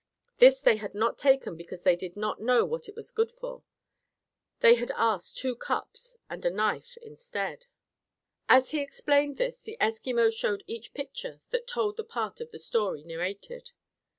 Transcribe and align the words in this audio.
This 0.39 0.59
they 0.59 0.77
had 0.77 0.95
not 0.95 1.19
taken 1.19 1.55
because 1.55 1.81
they 1.81 1.95
did 1.95 2.17
not 2.17 2.41
know 2.41 2.65
what 2.65 2.89
it 2.89 2.95
was 2.95 3.11
good 3.11 3.31
for. 3.31 3.61
They 4.61 4.73
had 4.73 4.89
asked 4.95 5.37
two 5.37 5.55
cups 5.55 6.15
and 6.27 6.43
a 6.43 6.49
knife 6.49 6.97
instead. 7.03 7.67
As 8.49 8.71
he 8.71 8.79
explained 8.79 9.37
this, 9.37 9.59
the 9.59 9.77
Eskimo 9.79 10.31
showed 10.35 10.63
each 10.65 10.95
picture 10.95 11.41
that 11.51 11.67
told 11.67 11.97
the 11.97 12.03
part 12.03 12.41
of 12.41 12.49
the 12.49 12.57
story 12.57 13.03
narrated. 13.03 13.73